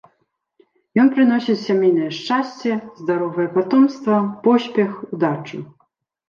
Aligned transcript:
Ён 1.01 1.09
прыносіць 1.17 1.57
сямейнае 1.67 2.07
шчасце, 2.19 2.71
здаровае 3.03 3.47
патомства, 3.59 4.17
поспех, 4.49 4.91
удачу. 5.19 5.63